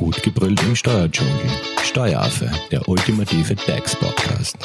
Gut 0.00 0.22
gebrüllt 0.22 0.62
im 0.62 0.74
Steuerdschungel. 0.74 1.34
Steueraffe, 1.82 2.50
der 2.70 2.88
ultimative 2.88 3.54
DAX-Podcast. 3.54 4.56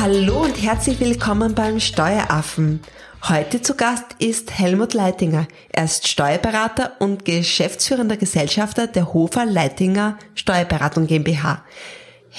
Hallo 0.00 0.42
und 0.42 0.60
herzlich 0.60 0.98
willkommen 0.98 1.54
beim 1.54 1.78
Steueraffen. 1.78 2.80
Heute 3.28 3.62
zu 3.62 3.76
Gast 3.76 4.16
ist 4.18 4.58
Helmut 4.58 4.92
Leitinger. 4.92 5.46
Er 5.68 5.84
ist 5.84 6.08
Steuerberater 6.08 6.94
und 6.98 7.24
geschäftsführender 7.24 8.16
Gesellschafter 8.16 8.88
der 8.88 9.14
Hofer 9.14 9.46
Leitinger 9.46 10.18
Steuerberatung 10.34 11.06
GmbH. 11.06 11.62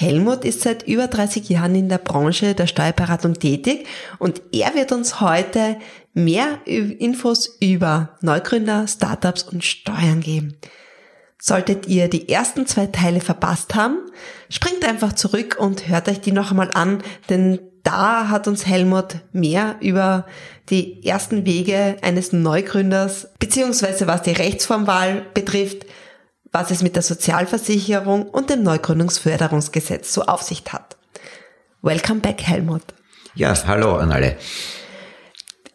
Helmut 0.00 0.44
ist 0.44 0.60
seit 0.60 0.84
über 0.84 1.08
30 1.08 1.48
Jahren 1.48 1.74
in 1.74 1.88
der 1.88 1.98
Branche 1.98 2.54
der 2.54 2.68
Steuerberatung 2.68 3.34
tätig 3.34 3.88
und 4.20 4.42
er 4.52 4.72
wird 4.74 4.92
uns 4.92 5.20
heute 5.20 5.76
mehr 6.18 6.66
Infos 6.66 7.56
über 7.60 8.16
Neugründer, 8.20 8.86
Startups 8.86 9.44
und 9.44 9.64
Steuern 9.64 10.20
geben. 10.20 10.56
Solltet 11.40 11.86
ihr 11.86 12.08
die 12.08 12.28
ersten 12.28 12.66
zwei 12.66 12.86
Teile 12.86 13.20
verpasst 13.20 13.74
haben, 13.74 13.98
springt 14.50 14.84
einfach 14.84 15.12
zurück 15.12 15.56
und 15.58 15.88
hört 15.88 16.08
euch 16.08 16.20
die 16.20 16.32
noch 16.32 16.50
einmal 16.50 16.70
an, 16.72 17.02
denn 17.30 17.60
da 17.84 18.28
hat 18.28 18.48
uns 18.48 18.66
Helmut 18.66 19.16
mehr 19.32 19.76
über 19.80 20.26
die 20.68 21.06
ersten 21.06 21.46
Wege 21.46 21.96
eines 22.02 22.32
Neugründers, 22.32 23.28
beziehungsweise 23.38 24.06
was 24.06 24.22
die 24.22 24.32
Rechtsformwahl 24.32 25.24
betrifft, 25.32 25.86
was 26.50 26.70
es 26.70 26.82
mit 26.82 26.96
der 26.96 27.02
Sozialversicherung 27.02 28.28
und 28.28 28.50
dem 28.50 28.62
Neugründungsförderungsgesetz 28.64 30.12
so 30.12 30.22
auf 30.22 30.42
sich 30.42 30.64
hat. 30.70 30.96
Welcome 31.80 32.20
back, 32.20 32.42
Helmut. 32.42 32.82
Ja, 33.34 33.54
hallo 33.66 33.96
an 33.96 34.10
alle. 34.10 34.36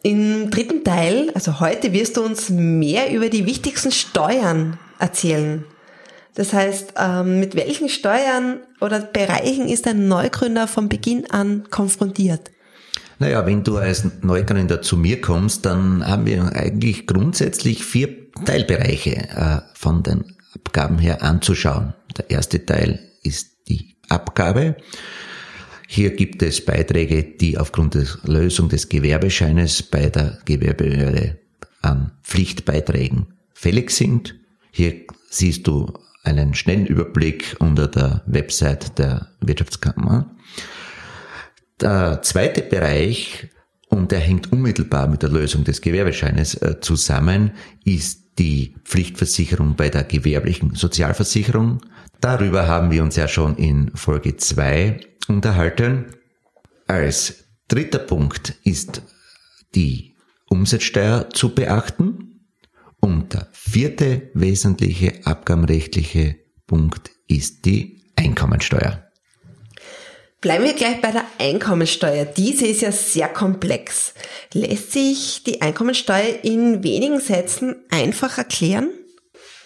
Im 0.04 0.50
dritten 0.50 0.84
Teil, 0.84 1.30
also 1.34 1.60
heute, 1.60 1.94
wirst 1.94 2.18
du 2.18 2.22
uns 2.22 2.50
mehr 2.50 3.10
über 3.10 3.30
die 3.30 3.46
wichtigsten 3.46 3.90
Steuern 3.90 4.78
erzählen. 4.98 5.64
Das 6.34 6.52
heißt, 6.52 6.92
ähm, 6.98 7.40
mit 7.40 7.54
welchen 7.54 7.88
Steuern 7.88 8.58
oder 8.82 9.00
Bereichen 9.00 9.66
ist 9.66 9.88
ein 9.88 10.06
Neugründer 10.06 10.68
von 10.68 10.90
Beginn 10.90 11.30
an 11.30 11.64
konfrontiert? 11.70 12.50
Naja, 13.18 13.46
wenn 13.46 13.64
du 13.64 13.78
als 13.78 14.04
Neugründer 14.20 14.82
zu 14.82 14.98
mir 14.98 15.22
kommst, 15.22 15.64
dann 15.64 16.06
haben 16.06 16.26
wir 16.26 16.54
eigentlich 16.54 17.06
grundsätzlich 17.06 17.82
vier 17.82 18.30
Teilbereiche 18.44 19.16
äh, 19.16 19.60
von 19.72 20.02
den 20.02 20.36
Abgaben 20.54 20.98
her 20.98 21.22
anzuschauen. 21.22 21.94
Der 22.18 22.28
erste 22.28 22.66
Teil 22.66 23.00
ist 23.22 23.68
die 23.68 23.96
Abgabe. 24.10 24.76
Hier 25.86 26.14
gibt 26.14 26.42
es 26.42 26.64
Beiträge, 26.64 27.22
die 27.22 27.58
aufgrund 27.58 27.94
der 27.94 28.06
Lösung 28.24 28.68
des 28.68 28.88
Gewerbescheines 28.88 29.82
bei 29.82 30.08
der 30.08 30.38
Gewerbebehörde 30.44 31.38
an 31.82 32.12
Pflichtbeiträgen 32.22 33.26
fällig 33.52 33.90
sind. 33.90 34.34
Hier 34.70 34.94
siehst 35.30 35.66
du 35.66 35.92
einen 36.22 36.54
schnellen 36.54 36.86
Überblick 36.86 37.56
unter 37.58 37.86
der 37.86 38.22
Website 38.26 38.98
der 38.98 39.28
Wirtschaftskammer. 39.40 40.34
Der 41.80 42.22
zweite 42.22 42.62
Bereich, 42.62 43.48
und 43.88 44.10
der 44.10 44.20
hängt 44.20 44.50
unmittelbar 44.52 45.06
mit 45.06 45.22
der 45.22 45.30
Lösung 45.30 45.64
des 45.64 45.80
Gewerbescheines 45.80 46.54
äh, 46.54 46.80
zusammen, 46.80 47.52
ist 47.84 48.38
die 48.38 48.74
Pflichtversicherung 48.84 49.76
bei 49.76 49.88
der 49.90 50.04
gewerblichen 50.04 50.74
Sozialversicherung. 50.74 51.80
Darüber 52.20 52.66
haben 52.66 52.90
wir 52.90 53.02
uns 53.02 53.16
ja 53.16 53.28
schon 53.28 53.56
in 53.56 53.90
Folge 53.94 54.36
2 54.36 54.98
unterhalten. 55.28 56.14
Als 56.86 57.44
dritter 57.68 57.98
Punkt 57.98 58.54
ist 58.64 59.02
die 59.74 60.14
Umsatzsteuer 60.48 61.30
zu 61.30 61.54
beachten. 61.54 62.46
Und 63.00 63.34
der 63.34 63.48
vierte 63.52 64.30
wesentliche 64.34 65.20
abgabenrechtliche 65.24 66.36
Punkt 66.66 67.10
ist 67.26 67.64
die 67.66 68.02
Einkommensteuer. 68.16 69.04
Bleiben 70.40 70.64
wir 70.64 70.74
gleich 70.74 71.00
bei 71.00 71.10
der 71.10 71.24
Einkommensteuer. 71.38 72.26
Diese 72.26 72.66
ist 72.66 72.82
ja 72.82 72.92
sehr 72.92 73.28
komplex. 73.28 74.12
Lässt 74.52 74.92
sich 74.92 75.42
die 75.42 75.62
Einkommensteuer 75.62 76.42
in 76.42 76.84
wenigen 76.84 77.18
Sätzen 77.18 77.76
einfach 77.90 78.36
erklären? 78.36 78.90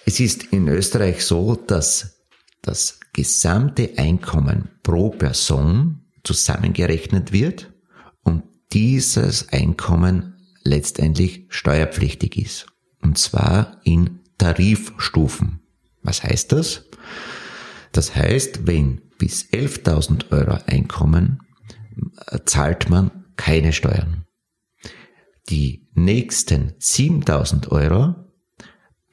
Es 0.07 0.21
ist 0.21 0.45
in 0.53 0.69
Österreich 0.69 1.25
so, 1.25 1.57
dass 1.57 2.18
das 2.63 3.01
gesamte 3.13 3.93
Einkommen 3.97 4.71
pro 4.83 5.11
Person 5.11 6.03
zusammengerechnet 6.25 7.33
wird 7.33 7.73
und 8.23 8.45
dieses 8.73 9.49
Einkommen 9.51 10.35
letztendlich 10.63 11.47
steuerpflichtig 11.49 12.37
ist. 12.37 12.67
Und 13.01 13.19
zwar 13.19 13.81
in 13.85 14.21
Tarifstufen. 14.39 15.61
Was 16.03 16.23
heißt 16.23 16.53
das? 16.53 16.85
Das 17.93 18.15
heißt, 18.15 18.67
wenn 18.67 19.01
bis 19.19 19.45
11.000 19.47 20.31
Euro 20.31 20.59
Einkommen 20.67 21.41
äh, 22.27 22.39
zahlt 22.45 22.89
man 22.91 23.25
keine 23.37 23.73
Steuern. 23.73 24.25
Die 25.49 25.89
nächsten 25.95 26.73
7.000 26.79 27.69
Euro, 27.69 28.15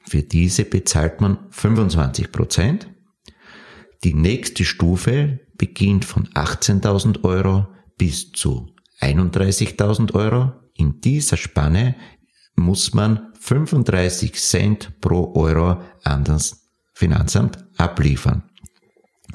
für 0.04 0.22
diese 0.22 0.64
bezahlt 0.64 1.20
man 1.20 1.46
25 1.50 2.30
Prozent. 2.30 2.88
Die 4.06 4.14
nächste 4.14 4.64
Stufe 4.64 5.40
beginnt 5.58 6.04
von 6.04 6.28
18.000 6.28 7.24
Euro 7.24 7.66
bis 7.98 8.30
zu 8.30 8.72
31.000 9.00 10.14
Euro. 10.14 10.52
In 10.76 11.00
dieser 11.00 11.36
Spanne 11.36 11.96
muss 12.54 12.94
man 12.94 13.32
35 13.40 14.34
Cent 14.34 15.00
pro 15.00 15.34
Euro 15.34 15.80
an 16.04 16.22
das 16.22 16.68
Finanzamt 16.94 17.58
abliefern. 17.78 18.44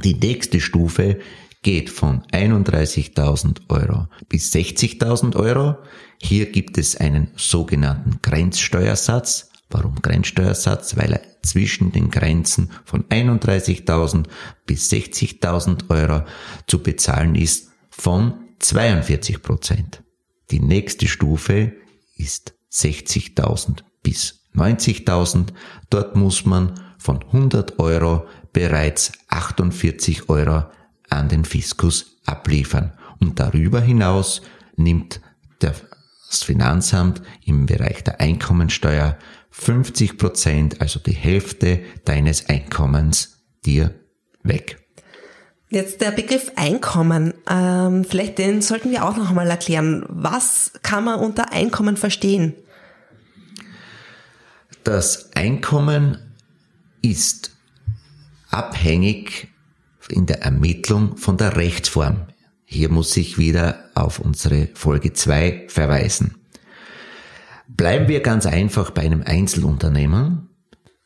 Die 0.06 0.14
nächste 0.14 0.62
Stufe 0.62 1.20
geht 1.64 1.90
von 1.90 2.22
31.000 2.32 3.64
Euro 3.68 4.08
bis 4.30 4.54
60.000 4.54 5.36
Euro. 5.36 5.80
Hier 6.22 6.50
gibt 6.50 6.78
es 6.78 6.96
einen 6.96 7.32
sogenannten 7.36 8.20
Grenzsteuersatz. 8.22 9.51
Warum 9.72 9.96
Grenzsteuersatz? 9.96 10.98
Weil 10.98 11.14
er 11.14 11.22
zwischen 11.42 11.92
den 11.92 12.12
Grenzen 12.12 12.70
von 12.86 13.04
31.000 13.06 14.26
bis 14.66 14.92
60.000 14.92 15.90
Euro 15.90 16.26
zu 16.68 16.84
bezahlen 16.84 17.36
ist 17.36 17.72
von 17.90 18.34
42 18.60 19.42
Prozent. 19.42 20.04
Die 20.52 20.60
nächste 20.60 21.08
Stufe 21.08 21.74
ist 22.16 22.54
60.000 22.72 23.84
bis 24.04 24.42
90.000. 24.56 25.48
Dort 25.90 26.16
muss 26.16 26.46
man 26.46 26.80
von 26.98 27.24
100 27.24 27.80
Euro 27.80 28.28
bereits 28.54 29.12
48 29.30 30.30
Euro 30.30 30.66
an 31.10 31.30
den 31.30 31.46
Fiskus 31.46 32.18
abliefern. 32.26 32.94
Und 33.20 33.40
darüber 33.40 33.82
hinaus 33.82 34.42
nimmt 34.76 35.22
das 35.60 36.44
Finanzamt 36.44 37.22
im 37.46 37.66
Bereich 37.66 38.04
der 38.04 38.20
Einkommensteuer 38.20 39.18
50 39.52 40.18
Prozent, 40.18 40.82
also 40.82 41.00
die 41.00 41.12
Hälfte 41.12 41.82
deines 42.06 42.50
Einkommens 42.50 43.44
dir 43.66 43.94
weg. 44.44 44.78
Jetzt 45.70 46.02
der 46.02 46.12
Begriff 46.12 46.52
Einkommen, 46.56 47.34
ähm, 47.50 48.04
vielleicht 48.04 48.38
den 48.38 48.62
sollten 48.62 48.92
wir 48.92 49.06
auch 49.06 49.16
noch 49.16 49.30
einmal 49.30 49.50
erklären. 49.50 50.06
Was 50.10 50.74
kann 50.82 51.06
man 51.06 51.20
unter 51.20 51.54
Einkommen 51.54 51.96
verstehen? 51.96 52.56
Das 54.84 55.32
Einkommen 55.34 56.18
ist 57.02 57.56
abhängig 58.50 59.48
in 60.10 60.26
der 60.26 60.42
Ermittlung 60.42 61.16
von 61.16 61.38
der 61.38 61.56
Rechtsform. 61.56 62.28
Hier 62.66 62.90
muss 62.90 63.16
ich 63.16 63.38
wieder 63.38 63.92
auf 63.96 64.20
unsere 64.20 64.68
Folge 64.74 65.14
2 65.14 65.68
verweisen. 65.70 66.41
Bleiben 67.78 68.10
wir 68.10 68.20
ganz 68.20 68.46
einfach 68.46 68.92
bei 68.92 69.04
einem 69.04 69.24
Einzelunternehmer. 69.24 70.46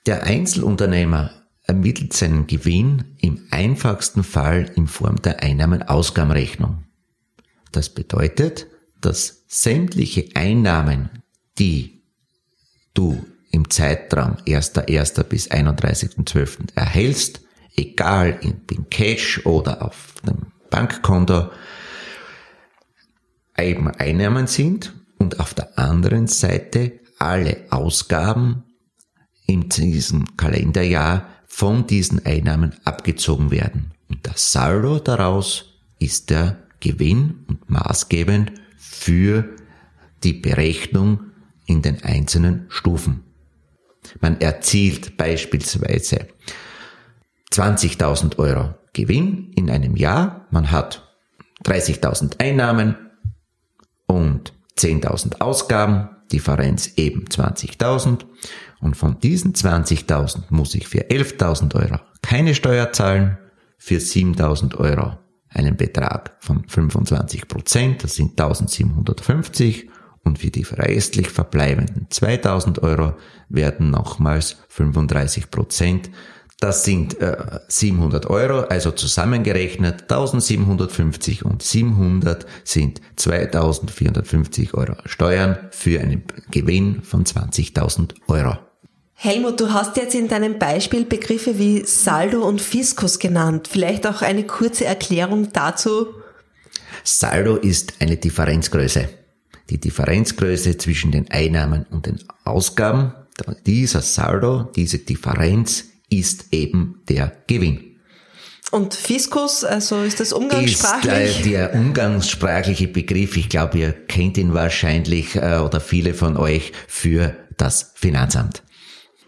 Der 0.08 0.24
Einzelunternehmer 0.24 1.32
ermittelt 1.62 2.14
seinen 2.14 2.48
Gewinn 2.48 3.16
im 3.20 3.48
einfachsten 3.52 4.24
Fall 4.24 4.72
in 4.76 4.88
Form 4.88 5.22
der 5.22 5.44
Einnahmen-Ausgabenrechnung. 5.44 6.84
Das 7.72 7.90
bedeutet, 7.90 8.68
dass 9.00 9.44
sämtliche 9.48 10.30
Einnahmen, 10.34 11.10
die 11.60 12.04
du 12.96 13.24
im 13.52 13.70
Zeitraum 13.70 14.38
1.1. 14.48 15.24
bis 15.24 15.52
31.12. 15.52 16.76
erhältst, 16.76 17.42
egal 17.76 18.40
in 18.42 18.90
Cash 18.90 19.46
oder 19.46 19.84
auf 19.84 20.16
dem 20.26 20.48
Bankkonto, 20.72 21.52
eben 23.56 23.88
Einnahmen 23.90 24.48
sind 24.48 24.94
und 25.18 25.40
auf 25.40 25.54
der 25.54 25.78
anderen 25.78 26.28
Seite 26.28 27.00
alle 27.20 27.66
Ausgaben 27.70 28.64
in 29.48 29.70
diesem 29.70 30.38
Kalenderjahr 30.38 31.30
von 31.48 31.88
diesen 31.88 32.26
Einnahmen 32.26 32.76
abgezogen 32.84 33.52
werden. 33.52 33.92
Und 34.10 34.26
das 34.28 34.52
Saldo 34.52 35.00
daraus 35.00 35.80
ist 36.00 36.30
der 36.30 36.58
Gewinn 36.80 37.46
und 37.48 37.70
maßgebend 37.70 38.52
für 38.78 39.56
die 40.24 40.34
Berechnung 40.34 41.32
in 41.66 41.82
den 41.82 42.04
einzelnen 42.04 42.66
Stufen. 42.70 43.24
Man 44.20 44.40
erzielt 44.42 45.18
beispielsweise 45.18 46.28
20.000 47.52 48.38
Euro 48.38 48.76
Gewinn 48.94 49.52
in 49.56 49.70
einem 49.70 49.96
Jahr, 49.96 50.48
man 50.52 50.72
hat 50.72 51.08
30.000 51.64 52.40
Einnahmen 52.40 52.96
10.000 54.77 55.42
Ausgaben, 55.42 56.10
Differenz 56.31 56.94
eben 56.98 57.25
20.000 57.25 58.25
und 58.80 58.98
von 58.98 59.19
diesen 59.19 59.54
20.000 59.54 60.44
muss 60.50 60.75
ich 60.75 60.88
für 60.88 61.10
11.000 61.10 61.75
Euro 61.75 62.00
keine 62.22 62.56
Steuer 62.56 62.92
zahlen, 62.92 63.38
für 63.77 63.98
7.000 63.98 64.75
Euro 64.77 65.18
einen 65.50 65.77
Betrag 65.77 66.36
von 66.39 66.68
25 66.68 67.48
Prozent, 67.48 68.04
das 68.04 68.16
sind 68.16 68.31
1750 68.39 69.89
und 70.24 70.39
für 70.39 70.50
die 70.50 70.63
restlich 70.63 71.30
verbleibenden 71.30 72.07
2000 72.10 72.81
Euro 72.83 73.13
werden 73.48 73.92
nochmals 73.92 74.57
35 74.69 75.51
Prozent. 75.51 76.10
Das 76.60 76.86
sind 76.86 77.19
äh, 77.19 77.36
700 77.68 78.28
Euro, 78.28 78.62
also 78.62 78.92
zusammengerechnet 78.92 80.04
1750 80.04 81.44
und 81.44 81.62
700 81.62 82.46
sind 82.63 83.02
2450 83.18 84.74
Euro 84.74 84.96
Steuern 85.06 85.57
für 85.72 86.00
einen 86.00 86.24
Gewinn 86.52 87.04
von 87.04 87.25
20.000 87.25 88.16
Euro. 88.28 88.57
Helmut, 89.16 89.60
du 89.60 89.74
hast 89.74 89.98
jetzt 89.98 90.16
in 90.16 90.28
deinem 90.28 90.57
Beispiel 90.57 91.06
Begriffe 91.06 91.57
wie 91.57 91.84
Saldo 91.86 92.48
und 92.48 92.62
Fiskus 92.62 93.19
genannt. 93.19 93.68
Vielleicht 93.69 94.07
auch 94.07 94.22
eine 94.22 94.46
kurze 94.46 94.86
Erklärung 94.86 95.52
dazu. 95.52 96.07
Saldo 97.04 97.56
ist 97.56 97.96
eine 98.00 98.18
Differenzgröße. 98.18 99.10
Die 99.69 99.80
Differenzgröße 99.80 100.78
zwischen 100.78 101.12
den 101.12 101.30
Einnahmen 101.31 101.86
und 101.92 102.06
den 102.06 102.19
Ausgaben. 102.44 103.13
Dieser 103.66 104.02
Saldo, 104.02 104.69
diese 104.75 105.00
Differenz 105.00 105.86
ist 106.10 106.54
eben 106.54 107.02
der 107.10 107.31
Gewinn. 107.48 107.96
Und 108.72 108.94
Fiskus, 108.94 109.63
also 109.63 110.02
ist 110.02 110.19
das 110.19 110.34
umgangssprachlich? 110.34 111.40
Ist, 111.40 111.46
äh, 111.46 111.50
der 111.50 111.74
umgangssprachliche 111.75 112.88
Begriff, 112.88 113.38
ich 113.38 113.48
glaube, 113.48 113.78
ihr 113.78 113.92
kennt 113.92 114.38
ihn 114.38 114.54
wahrscheinlich 114.54 115.36
äh, 115.36 115.60
oder 115.60 115.80
viele 115.80 116.13
von 116.13 116.36
euch 116.36 116.74
für 116.88 117.36
das 117.57 117.94
Finanzamt. 117.96 118.63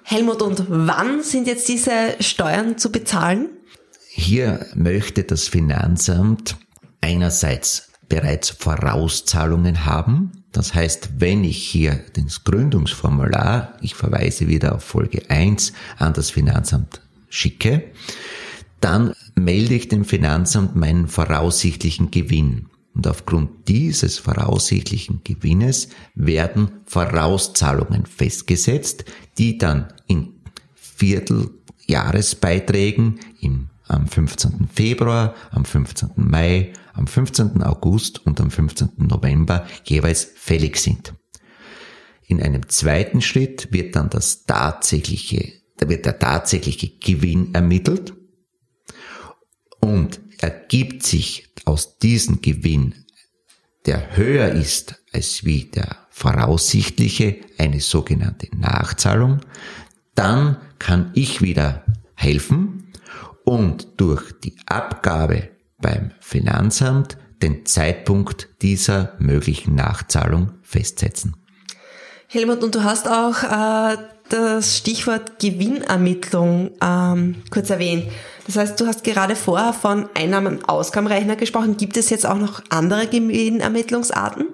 Helmut, 0.04 0.42
und 0.42 0.66
wann 0.70 1.22
sind 1.22 1.48
jetzt 1.48 1.68
diese 1.68 2.16
Steuern 2.20 2.78
zu 2.78 2.92
bezahlen? 2.92 3.50
Hier 4.10 4.66
möchte 4.74 5.24
das 5.24 5.48
Finanzamt 5.48 6.58
einerseits 7.02 7.90
bereits 8.10 8.50
Vorauszahlungen 8.50 9.86
haben. 9.86 10.37
Das 10.52 10.74
heißt, 10.74 11.20
wenn 11.20 11.44
ich 11.44 11.58
hier 11.58 12.00
das 12.14 12.44
Gründungsformular, 12.44 13.78
ich 13.82 13.96
verweise 13.96 14.48
wieder 14.48 14.76
auf 14.76 14.84
Folge 14.84 15.30
1, 15.30 15.74
an 15.98 16.14
das 16.14 16.32
Finanzamt 16.32 17.02
schicke, 17.30 17.84
dann 18.80 19.14
melde 19.36 19.76
ich 19.76 19.88
dem 19.88 20.06
Finanzamt 20.06 20.76
meinen 20.76 21.08
voraussichtlichen 21.08 22.12
Gewinn. 22.12 22.68
Und 22.94 23.08
aufgrund 23.08 23.68
dieses 23.68 24.18
voraussichtlichen 24.18 25.22
Gewinnes 25.24 25.90
werden 26.16 26.72
Vorauszahlungen 26.86 28.08
festgesetzt, 28.08 29.06
die 29.38 29.58
dann 29.58 29.94
in 30.08 30.34
Vierteljahresbeiträgen 30.74 33.20
im, 33.40 33.57
am 33.88 34.08
15. 34.08 34.68
Februar, 34.74 35.36
am 35.52 35.66
15. 35.66 36.12
Mai, 36.16 36.74
am 36.94 37.08
15. 37.08 37.64
August 37.64 38.26
und 38.26 38.40
am 38.42 38.52
15. 38.52 38.90
November 38.98 39.66
jeweils 39.84 40.24
fällig 40.36 40.78
sind. 40.78 41.14
In 42.26 42.42
einem 42.42 42.68
zweiten 42.68 43.22
Schritt 43.22 43.72
wird 43.72 43.96
dann 43.96 44.10
das 44.10 44.46
tatsächliche, 44.46 45.54
da 45.78 45.88
wird 45.88 46.06
der 46.06 46.20
tatsächliche 46.20 46.90
Gewinn 46.90 47.54
ermittelt 47.54 48.14
und 49.80 50.20
ergibt 50.40 51.04
sich 51.04 51.50
aus 51.66 52.00
diesem 52.00 52.42
Gewinn, 52.42 53.06
der 53.86 54.18
höher 54.18 54.50
ist 54.50 55.02
als 55.14 55.46
wie 55.46 55.66
der 55.66 56.08
voraussichtliche, 56.10 57.38
eine 57.58 57.80
sogenannte 57.80 58.50
Nachzahlung, 58.56 59.40
dann 60.16 60.58
kann 60.80 61.12
ich 61.14 61.42
wieder 61.42 61.86
helfen 62.16 62.87
und 63.48 64.02
durch 64.02 64.34
die 64.44 64.58
Abgabe 64.66 65.48
beim 65.82 66.12
Finanzamt 66.20 67.18
den 67.42 67.66
Zeitpunkt 67.66 68.50
dieser 68.62 69.14
möglichen 69.20 69.74
Nachzahlung 69.74 70.52
festsetzen. 70.64 71.38
Helmut, 72.28 72.62
und 72.62 72.76
du 72.76 72.84
hast 72.84 73.08
auch 73.08 73.42
äh, 73.44 73.96
das 74.28 74.78
Stichwort 74.78 75.40
Gewinnermittlung 75.40 76.72
ähm, 76.82 77.36
kurz 77.50 77.70
erwähnt. 77.70 78.12
Das 78.48 78.58
heißt, 78.58 78.82
du 78.82 78.86
hast 78.86 79.06
gerade 79.06 79.38
vorher 79.38 79.72
von 79.72 80.10
Einnahmen-Ausgabenrechner 80.14 81.38
gesprochen. 81.38 81.78
Gibt 81.78 81.96
es 81.96 82.10
jetzt 82.10 82.26
auch 82.26 82.38
noch 82.38 82.62
andere 82.68 83.08
Gewinnermittlungsarten? 83.08 84.48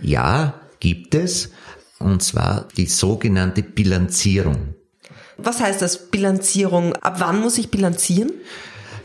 Ja, 0.00 0.54
gibt 0.80 1.14
es. 1.14 1.50
Und 1.98 2.22
zwar 2.22 2.66
die 2.78 2.86
sogenannte 2.86 3.62
Bilanzierung. 3.62 4.77
Was 5.38 5.60
heißt 5.60 5.80
das, 5.80 6.10
Bilanzierung? 6.10 6.94
Ab 6.96 7.20
wann 7.20 7.40
muss 7.40 7.58
ich 7.58 7.70
bilanzieren? 7.70 8.32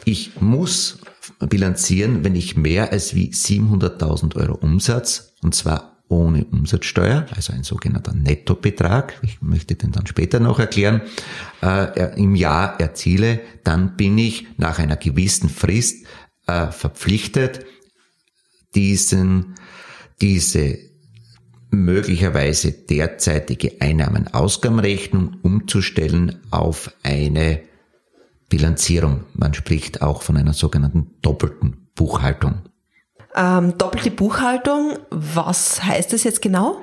Ich 0.04 0.42
muss 0.42 1.00
bilanzieren, 1.40 2.24
wenn 2.24 2.36
ich 2.36 2.58
mehr 2.58 2.92
als 2.92 3.16
wie 3.16 3.30
700.000 3.30 4.36
Euro 4.36 4.56
Umsatz, 4.56 5.34
und 5.42 5.54
zwar 5.54 6.02
ohne 6.10 6.44
Umsatzsteuer, 6.46 7.28
also 7.36 7.54
ein 7.54 7.64
sogenannter 7.64 8.14
Nettobetrag, 8.14 9.20
ich 9.22 9.42
möchte 9.42 9.76
den 9.76 9.92
dann 9.92 10.08
später 10.08 10.40
noch 10.40 10.60
erklären, 10.60 11.02
äh, 11.62 12.20
im 12.20 12.36
Jahr 12.36 12.80
erziele, 12.80 13.40
dann 13.64 13.96
bin 13.96 14.18
ich 14.18 14.48
nach 14.58 14.80
einer 14.80 14.98
gewissen 14.98 15.50
Frist 15.50 16.06
äh, 16.48 16.68
verpflichtet, 16.72 17.66
diesen, 18.76 19.56
diese 20.20 20.78
möglicherweise 21.74 22.72
derzeitige 22.72 23.82
Einnahmen-Ausgabenrechnung 23.82 25.38
umzustellen 25.42 26.40
auf 26.52 26.92
eine 27.04 27.62
Bilanzierung. 28.50 29.26
Man 29.34 29.54
spricht 29.54 30.02
auch 30.02 30.22
von 30.22 30.38
einer 30.38 30.54
sogenannten 30.54 31.16
doppelten 31.22 31.88
Buchhaltung. 31.96 32.62
Ähm, 33.36 33.78
doppelte 33.78 34.12
Buchhaltung, 34.12 35.00
was 35.10 35.84
heißt 35.84 36.14
das 36.14 36.24
jetzt 36.24 36.42
genau? 36.42 36.82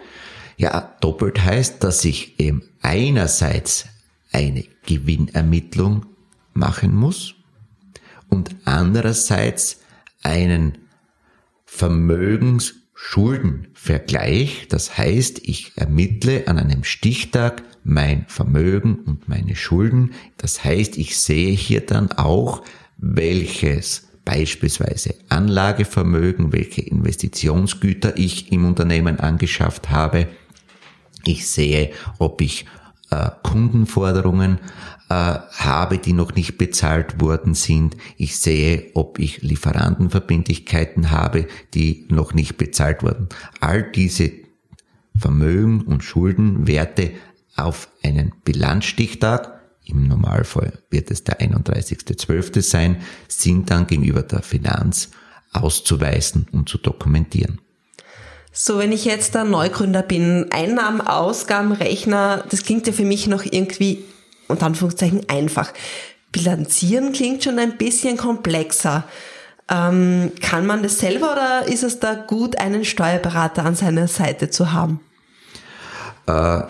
Ja, 0.57 0.97
doppelt 1.01 1.43
heißt, 1.43 1.83
dass 1.85 2.05
ich 2.05 2.41
eben 2.41 2.63
einerseits 2.83 3.87
eine 4.33 4.65
Gewinnermittlung 4.87 6.07
machen 6.53 6.95
muss 6.95 7.35
und 8.29 8.57
andererseits 8.65 9.81
einen 10.23 10.79
Vermögensschuldenvergleich. 13.01 14.69
Das 14.69 14.97
heißt, 14.97 15.41
ich 15.43 15.73
ermittle 15.77 16.47
an 16.47 16.59
einem 16.59 16.85
Stichtag 16.85 17.63
mein 17.83 18.27
Vermögen 18.29 18.97
und 19.07 19.29
meine 19.29 19.57
Schulden. 19.57 20.13
Das 20.37 20.63
heißt, 20.65 20.99
ich 20.99 21.19
sehe 21.19 21.53
hier 21.53 21.81
dann 21.81 22.13
auch, 22.13 22.63
welches 22.99 24.09
beispielsweise 24.25 25.15
Anlagevermögen, 25.31 26.53
welche 26.53 26.83
Investitionsgüter 26.83 28.17
ich 28.19 28.53
im 28.53 28.67
Unternehmen 28.67 29.19
angeschafft 29.19 29.91
habe. 29.91 30.29
Ich 31.25 31.49
sehe, 31.49 31.91
ob 32.19 32.41
ich 32.43 32.67
äh, 33.11 33.31
Kundenforderungen 33.43 34.59
äh, 35.09 35.15
habe, 35.15 35.99
die 35.99 36.13
noch 36.13 36.35
nicht 36.35 36.59
bezahlt 36.59 37.21
worden 37.21 37.55
sind. 37.55 37.97
Ich 38.17 38.39
sehe, 38.39 38.91
ob 38.95 39.19
ich 39.19 39.43
Lieferantenverbindlichkeiten 39.43 41.11
habe, 41.11 41.47
die 41.75 42.07
noch 42.09 42.35
nicht 42.35 42.57
bezahlt 42.57 43.03
wurden. 43.03 43.29
All 43.61 43.83
diese 43.83 44.31
Vermögen 45.17 45.83
und 45.83 46.05
Schuldenwerte 46.05 47.13
auf 47.57 47.89
einen 48.03 48.33
Bilanzstichtag 48.45 49.61
im 49.85 50.07
Normalfall 50.07 50.79
wird 50.91 51.11
es 51.11 51.25
der 51.25 51.41
31.12. 51.41 52.63
sein, 52.63 53.03
sind 53.29 53.71
dann 53.71 53.87
gegenüber 53.87 54.23
der 54.23 54.43
Finanz 54.43 55.11
auszuweisen 55.53 56.47
und 56.53 56.69
zu 56.69 56.79
dokumentieren. 56.79 57.61
So, 58.53 58.79
wenn 58.79 58.93
ich 58.93 59.05
jetzt 59.05 59.35
der 59.35 59.45
Neugründer 59.45 60.03
bin, 60.03 60.47
Einnahmen, 60.51 61.01
Ausgaben, 61.01 61.73
Rechner, 61.73 62.45
das 62.51 62.65
klingt 62.65 62.87
ja 62.87 62.93
für 62.93 63.05
mich 63.05 63.29
noch 63.29 63.45
irgendwie, 63.45 64.05
unter 64.49 64.67
Anführungszeichen, 64.67 65.29
einfach. 65.29 65.73
Bilanzieren 66.33 67.13
klingt 67.13 67.45
schon 67.45 67.59
ein 67.59 67.77
bisschen 67.77 68.17
komplexer. 68.17 69.05
Ähm, 69.69 70.33
kann 70.41 70.67
man 70.67 70.83
das 70.83 70.99
selber 70.99 71.33
oder 71.33 71.69
ist 71.69 71.85
es 71.85 72.01
da 72.01 72.15
gut, 72.15 72.59
einen 72.59 72.85
Steuerberater 72.85 73.65
an 73.65 73.77
seiner 73.77 74.09
Seite 74.09 74.51
zu 74.51 74.73
haben? 74.73 75.01
Äh, 76.27 76.63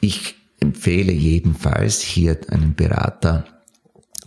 ich 0.00 0.34
empfehle 0.58 1.12
jedenfalls 1.12 2.00
hier 2.00 2.36
einen 2.50 2.74
Berater 2.74 3.44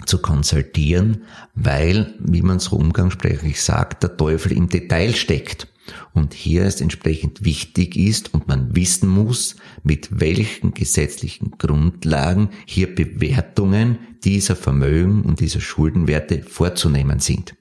zu 0.05 0.19
konsultieren, 0.19 1.25
weil, 1.55 2.15
wie 2.19 2.41
man 2.41 2.59
so 2.59 2.77
umgangssprachlich 2.77 3.61
sagt, 3.61 4.03
der 4.03 4.15
Teufel 4.15 4.53
im 4.53 4.69
Detail 4.69 5.13
steckt. 5.13 5.67
Und 6.13 6.33
hier 6.33 6.63
es 6.63 6.81
entsprechend 6.81 7.43
wichtig 7.43 7.95
ist 7.95 8.33
und 8.33 8.47
man 8.47 8.75
wissen 8.75 9.09
muss, 9.09 9.55
mit 9.83 10.19
welchen 10.19 10.73
gesetzlichen 10.73 11.51
Grundlagen 11.57 12.49
hier 12.65 12.93
Bewertungen 12.93 13.99
dieser 14.23 14.55
Vermögen 14.55 15.23
und 15.23 15.39
dieser 15.39 15.61
Schuldenwerte 15.61 16.43
vorzunehmen 16.43 17.19
sind. 17.19 17.55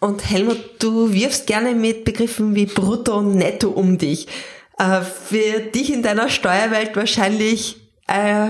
Und 0.00 0.28
Helmut, 0.28 0.58
du 0.80 1.12
wirfst 1.12 1.46
gerne 1.46 1.74
mit 1.74 2.04
Begriffen 2.04 2.54
wie 2.54 2.66
Brutto 2.66 3.16
und 3.18 3.36
Netto 3.36 3.70
um 3.70 3.96
dich. 3.96 4.26
Äh, 4.78 5.00
für 5.00 5.60
dich 5.60 5.92
in 5.92 6.02
deiner 6.02 6.28
Steuerwelt 6.28 6.94
wahrscheinlich 6.94 7.76
äh, 8.06 8.48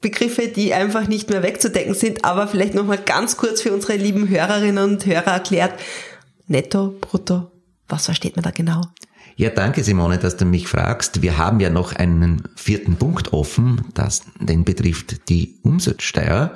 Begriffe, 0.00 0.48
die 0.48 0.74
einfach 0.74 1.08
nicht 1.08 1.30
mehr 1.30 1.42
wegzudecken 1.42 1.94
sind, 1.94 2.24
aber 2.24 2.46
vielleicht 2.46 2.74
nochmal 2.74 2.98
ganz 2.98 3.36
kurz 3.36 3.62
für 3.62 3.72
unsere 3.72 3.96
lieben 3.96 4.28
Hörerinnen 4.28 4.92
und 4.92 5.06
Hörer 5.06 5.32
erklärt. 5.32 5.80
Netto, 6.46 6.94
Brutto, 7.00 7.50
was 7.88 8.06
versteht 8.06 8.36
man 8.36 8.42
da 8.42 8.50
genau? 8.50 8.82
Ja, 9.36 9.50
danke 9.50 9.84
Simone, 9.84 10.18
dass 10.18 10.36
du 10.36 10.46
mich 10.46 10.66
fragst. 10.66 11.20
Wir 11.20 11.36
haben 11.36 11.60
ja 11.60 11.68
noch 11.68 11.92
einen 11.92 12.48
vierten 12.56 12.96
Punkt 12.96 13.32
offen, 13.32 13.82
das, 13.94 14.22
den 14.40 14.64
betrifft 14.64 15.28
die 15.28 15.58
Umsatzsteuer. 15.62 16.54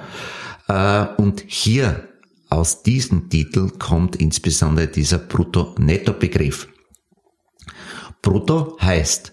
Äh, 0.66 1.06
und 1.16 1.44
hier 1.46 2.08
aus 2.48 2.82
diesem 2.82 3.28
Titel 3.28 3.70
kommt 3.70 4.16
insbesondere 4.16 4.88
dieser 4.88 5.18
Brutto-Netto-Begriff. 5.18 6.68
Brutto 8.22 8.78
heißt 8.80 9.32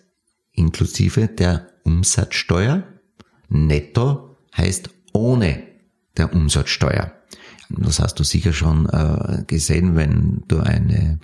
inklusive 0.54 1.28
der 1.28 1.68
Umsatzsteuer, 1.84 2.84
Netto 3.50 4.38
heißt 4.56 4.90
ohne 5.14 5.64
der 6.18 6.34
Umsatzsteuer. 6.34 7.14
Das 7.70 8.00
hast 8.00 8.20
du 8.20 8.24
sicher 8.24 8.54
schon 8.54 8.88
äh, 8.90 9.44
gesehen, 9.48 9.96
wenn 9.96 10.44
du 10.48 10.60
eine 10.60 11.20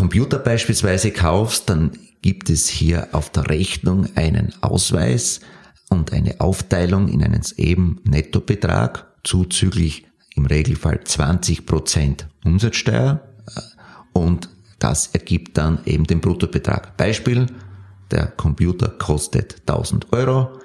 Computer 0.00 0.38
beispielsweise 0.38 1.10
kaufst, 1.10 1.68
dann 1.68 1.90
gibt 2.22 2.48
es 2.48 2.68
hier 2.68 3.08
auf 3.12 3.28
der 3.28 3.50
Rechnung 3.50 4.08
einen 4.14 4.54
Ausweis 4.62 5.40
und 5.90 6.14
eine 6.14 6.40
Aufteilung 6.40 7.08
in 7.08 7.22
einen 7.22 7.42
eben 7.58 8.00
Nettobetrag 8.04 9.06
zuzüglich 9.24 10.06
im 10.36 10.46
Regelfall 10.46 11.04
20 11.04 11.66
Prozent 11.66 12.28
Umsatzsteuer 12.46 13.20
und 14.14 14.48
das 14.78 15.08
ergibt 15.08 15.58
dann 15.58 15.80
eben 15.84 16.04
den 16.04 16.22
Bruttobetrag. 16.22 16.96
Beispiel, 16.96 17.44
der 18.10 18.28
Computer 18.28 18.88
kostet 18.88 19.68
1000 19.68 20.14
Euro, 20.14 20.58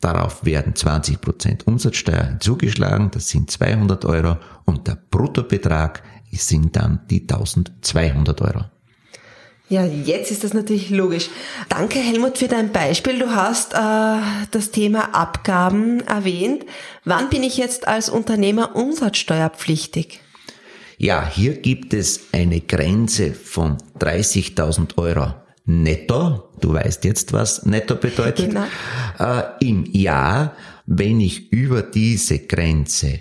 darauf 0.00 0.44
werden 0.44 0.74
20 0.74 1.18
Prozent 1.18 1.66
Umsatzsteuer 1.66 2.24
hinzugeschlagen, 2.24 3.10
das 3.10 3.30
sind 3.30 3.50
200 3.50 4.04
Euro 4.04 4.36
und 4.66 4.86
der 4.86 4.98
Bruttobetrag 5.10 6.02
sind 6.30 6.76
dann 6.76 7.00
die 7.08 7.22
1200 7.22 8.42
Euro. 8.42 8.64
Ja, 9.72 9.86
jetzt 9.86 10.30
ist 10.30 10.44
das 10.44 10.52
natürlich 10.52 10.90
logisch. 10.90 11.30
Danke 11.70 11.98
Helmut 11.98 12.36
für 12.36 12.46
dein 12.46 12.72
Beispiel. 12.72 13.18
Du 13.18 13.30
hast 13.30 13.72
äh, 13.72 14.18
das 14.50 14.70
Thema 14.70 15.14
Abgaben 15.14 16.00
erwähnt. 16.00 16.66
Wann 17.06 17.30
bin 17.30 17.42
ich 17.42 17.56
jetzt 17.56 17.88
als 17.88 18.10
Unternehmer 18.10 18.76
umsatzsteuerpflichtig? 18.76 20.20
Ja, 20.98 21.26
hier 21.26 21.54
gibt 21.54 21.94
es 21.94 22.20
eine 22.32 22.60
Grenze 22.60 23.32
von 23.32 23.78
30.000 23.98 24.98
Euro 24.98 25.32
netto. 25.64 26.50
Du 26.60 26.74
weißt 26.74 27.04
jetzt, 27.04 27.32
was 27.32 27.64
netto 27.64 27.94
bedeutet. 27.94 28.50
Genau. 28.50 28.66
Äh, 29.18 29.42
Im 29.66 29.86
Jahr, 29.86 30.54
wenn 30.84 31.18
ich 31.18 31.50
über 31.50 31.80
diese 31.80 32.40
Grenze 32.40 33.20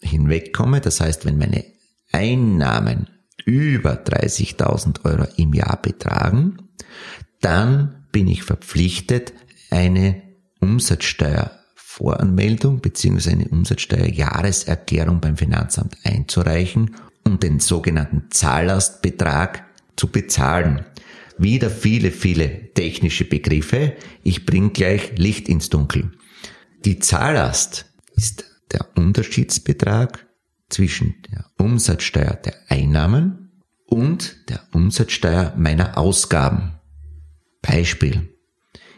hinwegkomme, 0.00 0.80
das 0.80 1.00
heißt, 1.00 1.24
wenn 1.24 1.38
meine 1.38 1.64
Einnahmen 2.10 3.11
über 3.44 4.02
30.000 4.02 5.04
Euro 5.04 5.28
im 5.36 5.54
Jahr 5.54 5.80
betragen, 5.80 6.56
dann 7.40 8.06
bin 8.12 8.28
ich 8.28 8.42
verpflichtet, 8.42 9.32
eine 9.70 10.22
Umsatzsteuervoranmeldung 10.60 12.80
bzw. 12.80 13.30
eine 13.30 13.48
Umsatzsteuerjahreserklärung 13.48 15.20
beim 15.20 15.36
Finanzamt 15.36 15.96
einzureichen 16.04 16.94
und 17.24 17.42
den 17.42 17.58
sogenannten 17.58 18.30
Zahllastbetrag 18.30 19.64
zu 19.96 20.06
bezahlen. 20.08 20.84
Wieder 21.38 21.70
viele, 21.70 22.12
viele 22.12 22.72
technische 22.74 23.24
Begriffe. 23.24 23.96
Ich 24.22 24.44
bringe 24.46 24.70
gleich 24.70 25.16
Licht 25.16 25.48
ins 25.48 25.70
Dunkel. 25.70 26.12
Die 26.84 26.98
Zahllast 26.98 27.86
ist 28.14 28.44
der 28.72 28.86
Unterschiedsbetrag 28.96 30.26
zwischen 30.72 31.22
der 31.30 31.44
Umsatzsteuer 31.58 32.34
der 32.34 32.54
Einnahmen 32.68 33.52
und 33.86 34.48
der 34.48 34.60
Umsatzsteuer 34.72 35.52
meiner 35.56 35.98
Ausgaben. 35.98 36.80
Beispiel. 37.60 38.28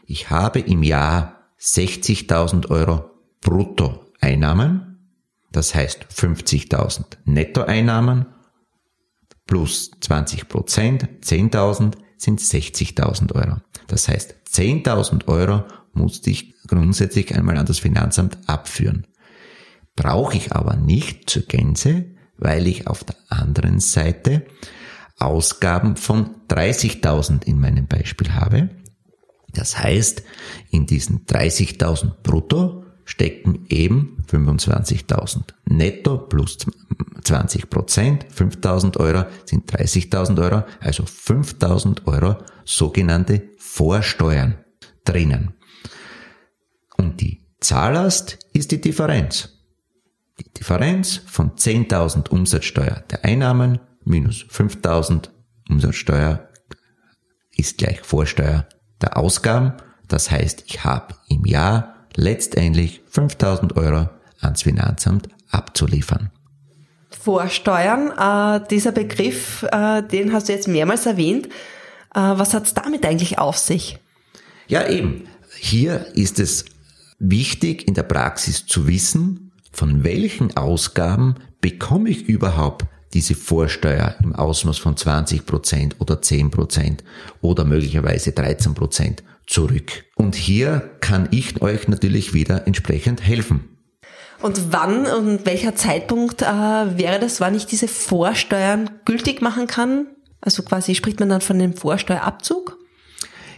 Ich 0.07 0.31
habe 0.31 0.61
im 0.61 0.83
Jahr 0.83 1.50
60.000 1.61 2.71
Euro 2.71 3.11
Bruttoeinnahmen, 3.40 5.11
das 5.52 5.75
heißt 5.75 6.07
50.000 6.11 7.04
Nettoeinnahmen 7.25 8.26
plus 9.47 9.90
20 10.00 10.49
Prozent, 10.49 11.09
10.000 11.23 11.97
sind 12.16 12.40
60.000 12.40 13.35
Euro. 13.35 13.59
Das 13.87 14.09
heißt 14.09 14.35
10.000 14.50 15.28
Euro 15.28 15.64
musste 15.93 16.31
ich 16.31 16.54
grundsätzlich 16.66 17.35
einmal 17.35 17.59
an 17.59 17.66
das 17.66 17.81
Finanzamt 17.81 18.38
abführen. 18.47 19.07
Brauche 19.97 20.37
ich 20.37 20.53
aber 20.53 20.77
nicht 20.77 21.31
zur 21.31 21.43
Gänze, 21.43 22.07
weil 22.37 22.67
ich 22.67 22.87
auf 22.87 23.05
der 23.05 23.17
anderen 23.29 23.81
Seite 23.81 24.45
Ausgaben 25.19 25.97
von 25.97 26.37
30.000 26.49 27.45
in 27.45 27.61
meinem 27.61 27.87
Beispiel 27.87 28.33
habe. 28.35 28.71
Das 29.53 29.79
heißt, 29.79 30.25
in 30.71 30.87
diesen 30.87 31.27
30.000 31.27 32.23
brutto 32.23 32.85
stecken 33.05 33.67
eben 33.69 34.25
25.000 34.29 35.43
netto 35.67 36.19
plus 36.19 36.59
20 37.23 37.71
Prozent, 37.71 38.27
5.000 38.35 38.99
Euro 38.99 39.27
sind 39.45 39.71
30.000 39.71 40.43
Euro, 40.43 40.65
also 40.81 41.05
5.000 41.05 42.07
Euro 42.07 42.37
sogenannte 42.65 43.51
Vorsteuern 43.59 44.59
drinnen. 45.05 45.55
Und 46.97 47.21
die 47.21 47.47
Zahllast 47.61 48.39
ist 48.53 48.73
die 48.73 48.81
Differenz. 48.81 49.54
Die 50.38 50.53
Differenz 50.53 51.21
von 51.26 51.53
10.000 51.53 52.29
Umsatzsteuer 52.29 53.05
der 53.11 53.25
Einnahmen 53.25 53.79
minus 54.05 54.45
5.000 54.45 55.29
Umsatzsteuer 55.69 56.49
ist 57.57 57.79
gleich 57.79 58.00
Vorsteuer 58.00 58.67
der 59.00 59.17
Ausgaben. 59.17 59.75
Das 60.09 60.31
heißt, 60.31 60.64
ich 60.67 60.85
habe 60.85 61.14
im 61.29 61.45
Jahr 61.45 61.95
letztendlich 62.17 63.03
5.000 63.12 63.76
Euro 63.76 64.09
ans 64.41 64.62
Finanzamt 64.62 65.29
abzuliefern. 65.50 66.31
Vorsteuern, 67.11 68.11
äh, 68.11 68.67
dieser 68.69 68.93
Begriff, 68.93 69.64
äh, 69.71 70.03
den 70.03 70.33
hast 70.33 70.49
du 70.49 70.53
jetzt 70.53 70.69
mehrmals 70.69 71.07
erwähnt. 71.07 71.47
Äh, 71.47 72.21
was 72.21 72.55
hat 72.55 72.64
es 72.67 72.75
damit 72.75 73.07
eigentlich 73.07 73.38
auf 73.38 73.57
sich? 73.57 73.99
Ja, 74.67 74.88
eben. 74.88 75.29
Hier 75.57 76.07
ist 76.14 76.41
es 76.41 76.64
wichtig 77.19 77.87
in 77.87 77.95
der 77.95 78.03
Praxis 78.03 78.67
zu 78.67 78.87
wissen, 78.87 79.44
von 79.75 80.04
welchen 80.04 80.57
Ausgaben 80.57 81.35
bekomme 81.61 82.09
ich 82.09 82.28
überhaupt 82.28 82.87
diese 83.12 83.35
Vorsteuer 83.35 84.14
im 84.23 84.35
Ausmaß 84.35 84.78
von 84.78 84.97
20 84.97 85.47
Prozent 85.47 85.97
oder 85.99 86.23
10 86.23 86.50
Prozent 86.50 87.04
oder 87.40 87.64
möglicherweise 87.64 88.33
13 88.33 88.75
Prozent 88.75 89.23
zurück. 89.47 90.04
Und 90.14 90.35
hier 90.35 90.90
kann 91.00 91.28
ich 91.31 91.61
euch 91.61 91.88
natürlich 91.88 92.35
wieder 92.35 92.66
entsprechend 92.66 93.23
helfen. 93.23 93.69
Und 94.43 94.73
wann 94.73 95.07
und 95.07 95.47
welcher 95.47 95.75
Zeitpunkt 95.75 96.43
äh, 96.43 96.45
wäre 96.45 97.19
das, 97.19 97.40
wann 97.40 97.54
ich 97.54 97.66
diese 97.66 97.88
Vorsteuern 97.88 98.90
gültig 99.04 99.40
machen 99.43 99.66
kann? 99.66 100.07
Also 100.40 100.62
quasi 100.62 100.95
spricht 100.95 101.19
man 101.21 101.31
dann 101.31 101.40
von 101.40 101.59
dem 101.59 101.75
Vorsteuerabzug? 101.75 102.78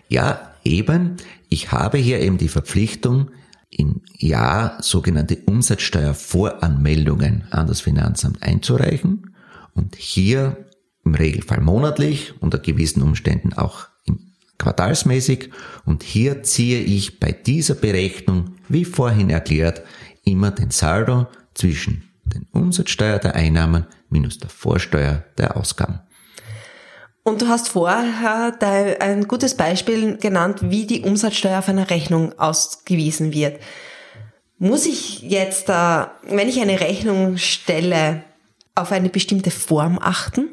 Ja, 0.09 0.53
eben. 0.65 1.17
Ich 1.49 1.73
habe 1.73 1.99
hier 1.99 2.21
eben 2.21 2.39
die 2.39 2.49
Verpflichtung, 2.49 3.31
im 3.71 4.03
Jahr 4.17 4.83
sogenannte 4.83 5.39
Umsatzsteuervoranmeldungen 5.45 7.45
an 7.51 7.67
das 7.67 7.81
Finanzamt 7.81 8.43
einzureichen 8.43 9.35
und 9.75 9.97
hier 9.97 10.69
im 11.05 11.15
Regelfall 11.15 11.61
monatlich, 11.61 12.35
unter 12.41 12.59
gewissen 12.59 13.03
Umständen 13.03 13.53
auch 13.53 13.89
quartalsmäßig 14.59 15.51
und 15.85 16.03
hier 16.03 16.43
ziehe 16.43 16.81
ich 16.81 17.21
bei 17.21 17.33
dieser 17.33 17.75
Berechnung, 17.75 18.57
wie 18.69 18.85
vorhin 18.85 19.31
erklärt, 19.31 19.83
immer 20.25 20.51
den 20.51 20.71
Saldo 20.71 21.29
zwischen 21.55 22.11
den 22.25 22.47
Umsatzsteuer 22.53 23.19
der 23.19 23.35
Einnahmen 23.35 23.87
minus 24.09 24.39
der 24.39 24.51
Vorsteuer 24.51 25.25
der 25.39 25.57
Ausgaben. 25.57 26.01
Und 27.27 27.43
du 27.43 27.49
hast 27.49 27.71
vorher 27.71 28.57
ein 29.01 29.27
gutes 29.27 29.57
Beispiel 29.57 30.17
genannt, 30.17 30.61
wie 30.71 30.87
die 30.87 31.01
Umsatzsteuer 31.01 31.59
auf 31.59 31.69
einer 31.69 31.91
Rechnung 31.91 32.39
ausgewiesen 32.39 33.33
wird. 33.33 33.61
Muss 34.59 34.87
ich 34.87 35.23
jetzt, 35.23 35.67
wenn 35.67 36.49
ich 36.49 36.61
eine 36.61 36.79
Rechnung 36.79 37.37
stelle, 37.37 38.23
auf 38.77 38.93
eine 38.93 39.09
bestimmte 39.09 39.51
Form 39.51 39.99
achten? 40.01 40.51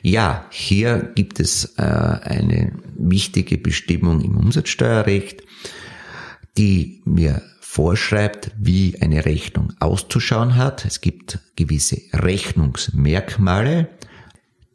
Ja, 0.00 0.46
hier 0.48 1.12
gibt 1.14 1.40
es 1.40 1.74
äh, 1.76 1.82
eine 1.82 2.72
wichtige 2.96 3.58
Bestimmung 3.58 4.22
im 4.22 4.38
Umsatzsteuerrecht, 4.38 5.42
die 6.56 7.02
mir 7.04 7.42
vorschreibt, 7.60 8.50
wie 8.56 8.96
eine 9.02 9.26
Rechnung 9.26 9.74
auszuschauen 9.78 10.56
hat. 10.56 10.86
Es 10.86 11.02
gibt 11.02 11.38
gewisse 11.54 12.00
Rechnungsmerkmale. 12.14 13.90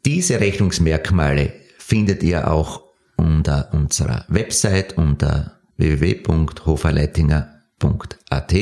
Diese 0.04 0.40
Rechnungsmerkmale 0.40 1.54
findet 1.78 2.22
ihr 2.22 2.50
auch 2.50 2.82
unter 3.16 3.72
unserer 3.72 4.26
Website 4.28 4.98
unter 4.98 5.60
www.hoferleitinger.at 5.76 8.54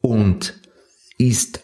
und 0.00 0.60
ist 1.18 1.60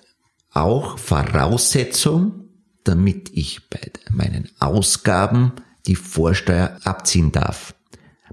auch 0.53 0.99
Voraussetzung, 0.99 2.49
damit 2.85 3.31
ich 3.33 3.69
bei 3.69 3.81
meinen 4.11 4.49
Ausgaben 4.61 5.53
die 5.87 5.97
Vorsteuer 5.97 6.79
abziehen 6.85 7.33
darf. 7.33 7.75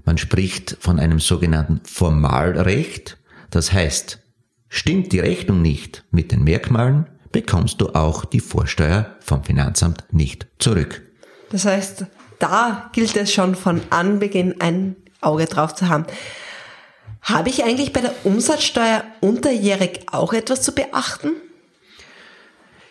Man 0.04 0.18
spricht 0.18 0.76
von 0.80 0.98
einem 0.98 1.20
sogenannten 1.20 1.80
Formalrecht. 1.84 3.18
Das 3.50 3.72
heißt, 3.72 4.20
stimmt 4.68 5.12
die 5.12 5.20
Rechnung 5.20 5.62
nicht 5.62 6.04
mit 6.10 6.32
den 6.32 6.44
Merkmalen, 6.44 7.06
bekommst 7.32 7.80
du 7.80 7.90
auch 7.90 8.24
die 8.24 8.40
Vorsteuer 8.40 9.16
vom 9.20 9.44
Finanzamt 9.44 10.04
nicht 10.10 10.46
zurück. 10.58 11.02
Das 11.50 11.64
heißt, 11.64 12.06
da 12.38 12.90
gilt 12.92 13.16
es 13.16 13.32
schon 13.32 13.54
von 13.54 13.80
Anbeginn 13.90 14.60
ein 14.60 14.96
Auge 15.20 15.46
drauf 15.46 15.74
zu 15.74 15.88
haben. 15.88 16.06
Habe 17.22 17.50
ich 17.50 17.64
eigentlich 17.64 17.92
bei 17.92 18.00
der 18.00 18.14
Umsatzsteuer 18.24 19.04
unterjährig 19.20 20.00
auch 20.10 20.32
etwas 20.32 20.62
zu 20.62 20.72
beachten? 20.72 21.32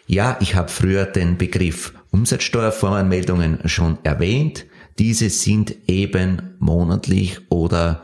Ja, 0.05 0.37
ich 0.39 0.55
habe 0.55 0.69
früher 0.69 1.05
den 1.05 1.37
Begriff 1.37 1.93
Umsatzsteuervoranmeldungen 2.11 3.67
schon 3.67 3.97
erwähnt. 4.03 4.65
Diese 4.97 5.29
sind 5.29 5.75
eben 5.87 6.55
monatlich 6.59 7.39
oder 7.49 8.03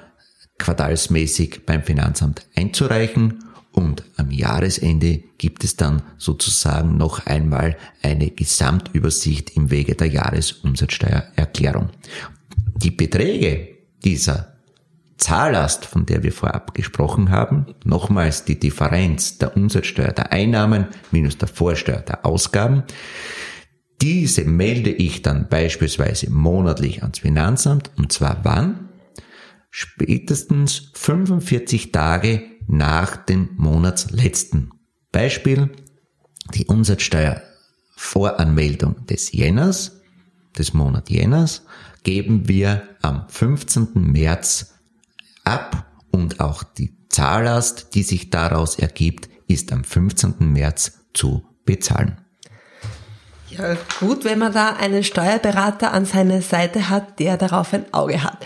quartalsmäßig 0.57 1.65
beim 1.65 1.83
Finanzamt 1.83 2.47
einzureichen 2.55 3.44
und 3.75 4.03
am 4.15 4.31
Jahresende 4.31 5.21
gibt 5.37 5.65
es 5.65 5.75
dann 5.75 6.01
sozusagen 6.17 6.95
noch 6.95 7.25
einmal 7.25 7.75
eine 8.01 8.31
Gesamtübersicht 8.31 9.57
im 9.57 9.69
Wege 9.69 9.95
der 9.95 10.07
Jahresumsatzsteuererklärung. 10.07 11.89
Die 12.77 12.91
Beträge 12.91 13.67
dieser 14.03 14.55
Zahllast, 15.17 15.85
von 15.85 16.05
der 16.05 16.23
wir 16.23 16.31
vorab 16.31 16.73
gesprochen 16.73 17.31
haben, 17.31 17.65
nochmals 17.83 18.45
die 18.45 18.59
Differenz 18.59 19.37
der 19.39 19.57
Umsatzsteuer 19.57 20.13
der 20.13 20.31
Einnahmen 20.31 20.87
minus 21.11 21.37
der 21.37 21.49
Vorsteuer 21.49 21.99
der 21.99 22.25
Ausgaben, 22.25 22.83
diese 24.01 24.45
melde 24.45 24.91
ich 24.91 25.21
dann 25.21 25.49
beispielsweise 25.49 26.29
monatlich 26.29 27.01
ans 27.01 27.19
Finanzamt 27.19 27.91
und 27.97 28.13
zwar 28.13 28.39
wann? 28.43 28.89
Spätestens 29.69 30.91
45 30.93 31.91
Tage 31.91 32.54
nach 32.67 33.17
dem 33.17 33.49
Monatsletzten. 33.57 34.71
Beispiel, 35.11 35.71
die 36.53 36.65
Umsatzsteuervoranmeldung 36.65 39.07
des 39.07 39.31
Jänners, 39.31 40.01
des 40.57 40.73
Monat 40.73 41.09
Jänners, 41.09 41.63
geben 42.03 42.47
wir 42.47 42.83
am 43.01 43.27
15. 43.27 43.89
März 43.93 44.75
ab 45.43 45.87
und 46.11 46.39
auch 46.39 46.63
die 46.63 46.95
Zahllast, 47.09 47.95
die 47.95 48.03
sich 48.03 48.29
daraus 48.29 48.77
ergibt, 48.77 49.27
ist 49.47 49.71
am 49.71 49.83
15. 49.83 50.35
März 50.39 50.99
zu 51.13 51.43
bezahlen. 51.65 52.17
Ja, 53.49 53.75
gut, 53.99 54.25
wenn 54.25 54.39
man 54.39 54.53
da 54.53 54.73
einen 54.73 55.03
Steuerberater 55.03 55.93
an 55.93 56.05
seiner 56.05 56.41
Seite 56.41 56.89
hat, 56.89 57.19
der 57.19 57.37
darauf 57.37 57.73
ein 57.73 57.93
Auge 57.93 58.23
hat. 58.23 58.45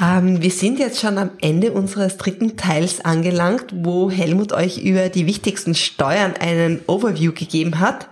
Ähm, 0.00 0.42
wir 0.42 0.50
sind 0.50 0.78
jetzt 0.78 1.00
schon 1.00 1.18
am 1.18 1.30
Ende 1.40 1.72
unseres 1.72 2.16
dritten 2.16 2.56
Teils 2.56 3.04
angelangt, 3.04 3.66
wo 3.72 4.10
Helmut 4.10 4.52
euch 4.52 4.78
über 4.78 5.08
die 5.08 5.26
wichtigsten 5.26 5.74
Steuern 5.74 6.34
einen 6.38 6.80
Overview 6.86 7.32
gegeben 7.32 7.80
hat. 7.80 8.08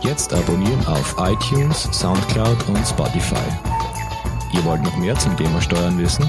Jetzt 0.02 0.34
abonnieren 0.34 0.84
auf 0.88 1.16
iTunes, 1.20 1.88
Soundcloud 1.92 2.68
und 2.70 2.88
Spotify. 2.88 3.36
Ihr 4.52 4.66
wollt 4.66 4.82
noch 4.82 4.98
mehr 4.98 5.14
zum 5.20 5.38
Thema 5.38 5.62
Steuern 5.62 6.00
wissen? 6.00 6.26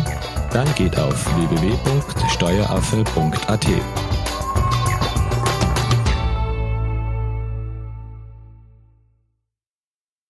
Dann 0.52 0.68
geht 0.74 0.98
auf 0.98 1.24
www.steueraffe.at. 1.36 3.66